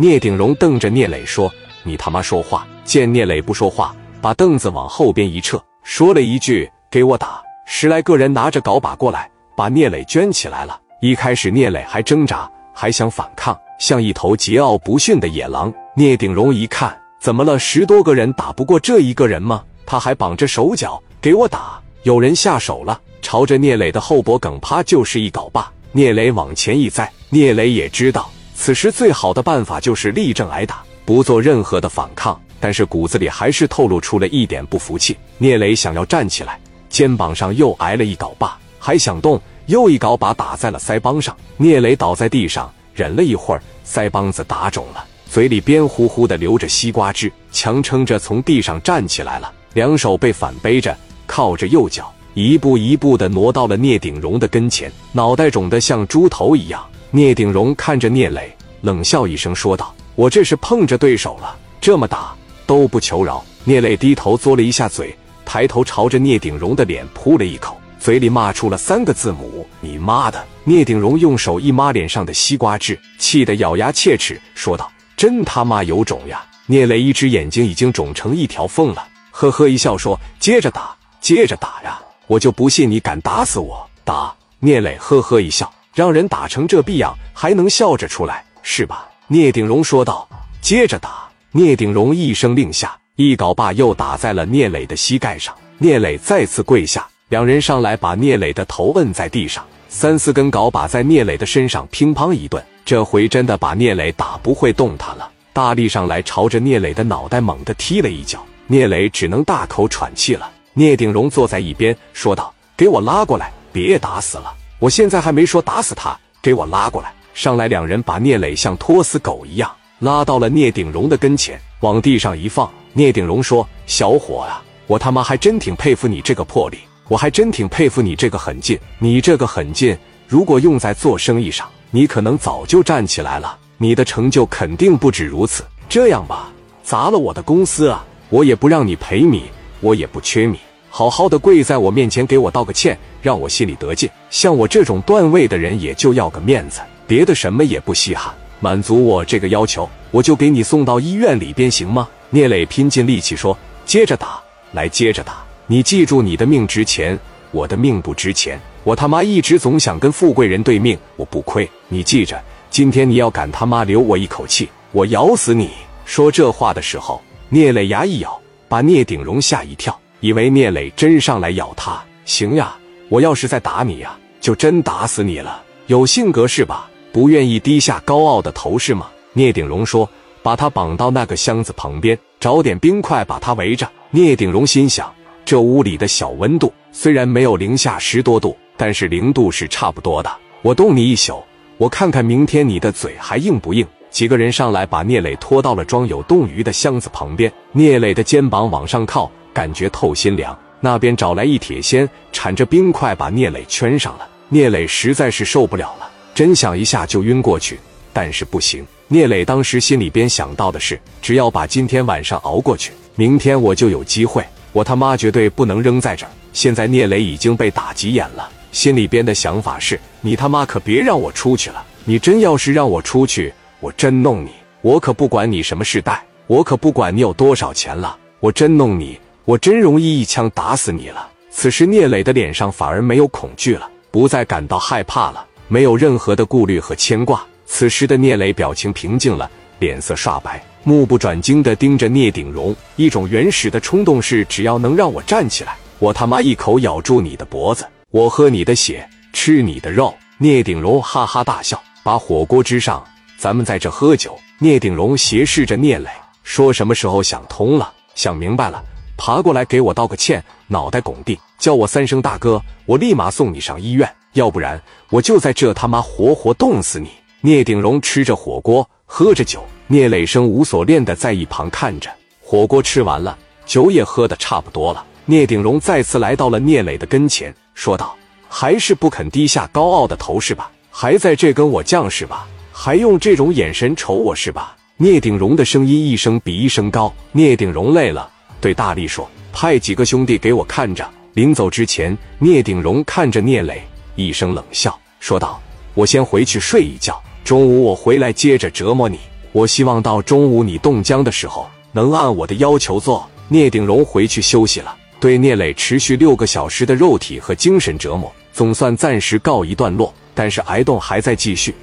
[0.00, 1.52] 聂鼎荣瞪着聂磊说
[1.82, 10.80] ：“你他妈说话！”见聂磊不说话，把凳子往后边一撤，说了一句：“给我打！”十来个人拿着镐把过来，把聂磊圈起来了。
[11.00, 15.74] 一开始聂磊还挣扎，还想反抗，像一头桀骜不驯的野狼。
[15.96, 17.58] 聂鼎荣一看，怎么了？
[17.58, 19.64] 十多个人打不过这一个人吗？
[19.84, 21.82] 他还绑着手脚，给我打！
[22.04, 25.68] 有人下手了，朝着聂磊的后脖梗啪就是一镐把。
[25.90, 28.30] 聂磊往前一栽，聂磊也知道，
[28.60, 32.38] 此时最好的办法就是立正挨打，不做任何的反抗。
[32.58, 35.16] 但是骨子里还是透露出了一点不服气。
[35.38, 36.58] 聂磊想要站起来，
[36.90, 41.34] 肩膀上又挨了一镐把，还想动，又一镐把打在了腮帮上。
[41.56, 50.94] 聂磊倒在地上，忍了一会儿，腮帮子打肿了，嘴里边呼呼的流着西瓜汁，强撑着从地上站起来了，两手被反背着，
[51.28, 56.84] 靠着右脚，一步一步的挪到了聂鼎荣的跟前，脑袋肿得像猪头一样。
[57.10, 62.34] 聂鼎荣看着聂磊，冷笑一声说道：“我这是碰着对手了，这么打。”
[62.66, 65.16] 都不求饶，聂磊低头嘬了一下嘴，
[65.46, 81.98] 抬头朝着聂鼎荣的脸扑了一口，嘴里骂出了三个字母：“你妈的！”聂鼎荣用手一抹脸上的西瓜汁，气得咬牙切齿，说道：“真他妈有种呀！”聂磊一只眼睛已经肿成一条缝了，呵呵一笑说：“接着打，接着打呀！
[82.26, 83.88] 我就不信你敢打死我！
[84.04, 89.08] 打！”聂磊呵呵一笑，让人打成这逼样，还能笑着出来是吧？
[89.26, 90.28] 聂鼎荣说道
[90.62, 95.52] ：“接着打。”聂鼎荣一声令下，一镐把又打在了聂磊的膝盖上。
[95.78, 105.28] 聂磊再次跪下，两人上来把聂磊的头摁在地上，三四根镐把在聂磊的身上乒乓一顿，这回真的把聂磊打不会动弹了。
[105.52, 110.48] 大力上来，朝着聂磊的脑袋猛地踢了一脚，聂磊只能大口喘气了。
[110.74, 114.54] 聂鼎荣坐在一边说道：“给我拉过来，别打死了！
[114.78, 119.70] 我现在还没说打死他，给我拉过来！”上来，两人把聂磊像拖死狗一样。
[120.00, 122.70] 拉到了聂鼎荣的跟前，往地上一放。
[122.92, 128.78] 聂鼎荣说：“小伙啊，我他妈还真挺佩服你这个魄力，我还真挺佩服你这个狠劲。
[128.98, 133.56] 你这个狠劲，如果用在做生意上，你可能早就站起来了。
[133.76, 135.64] 你的成就肯定不止如此。
[135.88, 136.48] 这样吧，
[136.82, 139.44] 砸了我的公司啊，我也不让你赔米，
[139.80, 140.58] 我也不缺米，
[140.98, 144.10] 好好的跪在我面前给我道个歉，让我心里得劲。
[144.30, 152.08] 像我这种段位的人，也就要个面子，别的什么也不稀罕。”满足我这个要求，我就给你送到医院里边，行吗？
[152.30, 154.42] 聂磊拼尽力气说：“接着打，
[154.72, 155.44] 来接着打！
[155.68, 157.16] 你记住，你的命值钱，
[157.52, 158.60] 我的命不值钱。
[158.82, 161.70] 我他妈一直总想跟富贵人对命，我不亏。
[161.86, 165.70] 你记着，今天你要敢他妈留我一口气，我咬死你！”
[166.04, 168.36] 说这话的时候，聂磊牙一咬，
[168.68, 172.02] 把聂鼎荣吓一跳，以为聂磊真上来咬他。
[172.24, 172.76] 行呀，
[173.08, 175.62] 我要是再打你呀，就真打死你了。
[175.86, 176.88] 有性格是吧？
[177.12, 179.08] 不愿意低下高傲的头是吗？
[179.32, 180.08] 聂鼎荣说
[180.42, 185.12] ：“把他绑到那个箱子旁边，找点冰块把他围着。”聂鼎荣心想：
[185.44, 190.30] 这屋里的小温度虽然没有零下十多度，但是零度是差不多的。
[190.60, 191.42] 我冻你一宿，
[191.78, 193.86] 我看看明天你的嘴还硬不硬。
[194.10, 197.52] 几个人上来把聂磊拖到了装有冻鱼的箱子旁边。
[197.72, 200.56] 聂磊的肩膀往上靠，感觉透心凉。
[200.78, 204.28] 那边找来一铁锨，铲着冰块把聂磊圈上了。
[204.48, 206.08] 聂磊实在是受不了了。
[206.32, 207.76] 真想一下就晕过去，
[208.12, 208.86] 但是不行。
[209.08, 214.44] 聂磊当时心里边想到的是，只要把今天晚上熬过去，明天我就有机会。
[214.72, 216.30] 我他妈绝对不能扔在这儿。
[216.52, 221.84] 现在聂磊已经被打急眼了，心里边的想法是：你他妈可别让我出去了！
[222.04, 224.50] 你真要是让我出去，我真弄你！
[224.82, 229.18] 我可不管你什么世代，我可不管你有多少钱了，我真弄你！
[229.48, 231.26] 我真容易一枪打死你了。
[231.50, 235.42] 此时聂磊的脸上反而没有恐惧了，不再感到害怕了。
[235.68, 237.42] 没有任何的顾虑和牵挂。
[237.64, 242.76] 此时的聂磊表情平静了，脸色刷白，目不转睛地盯着聂鼎荣。
[242.96, 250.14] 一种原始的冲动是：只要能让我站起来，我他妈一口咬住你的脖子，我喝你的血，吃你的肉。
[250.36, 253.02] 聂鼎荣哈哈大笑，把火锅支上，
[253.38, 254.38] 咱们在这喝酒。
[254.58, 256.10] 聂鼎荣斜视着聂磊，
[256.42, 258.84] 说：“什么时候想通了，想明白了，
[259.18, 267.08] 爬过来给我道个歉，脑袋拱地，叫我三声大哥，我立马送你上医院。”要不然我就在这他妈活活冻死你！
[267.40, 272.08] 聂鼎荣吃着火锅，喝着酒，聂磊生无所恋的在一旁看着。
[272.40, 273.36] 火锅吃完了，
[273.66, 275.04] 酒也喝的差不多了。
[275.24, 278.14] 聂鼎荣再次来到了聂磊的跟前，说道
[278.48, 280.70] ：“还是不肯低下高傲的头是吧？
[280.90, 282.46] 还在这跟我犟是吧？
[282.70, 287.12] 还用这种眼神瞅我是吧？”聂鼎荣的声音一声比一声高。
[287.32, 288.30] 聂鼎荣累了，
[288.60, 293.82] 对大力说：“派几个兄弟给我看着。”临走之前，聂鼎荣看着聂磊。
[294.16, 295.60] 一声冷笑，说道
[295.94, 299.20] ：“我先回去睡一觉，中午我回来接着折磨你。”
[299.52, 303.28] 我希望到中午你冻僵的时候，能按我的要求做。
[303.48, 304.94] 聂鼎荣回去休息了。
[305.20, 310.12] 对聂磊持续六个小时的肉体和精神折磨，总算暂时告一段落。
[310.34, 311.74] 但是挨冻还在继续。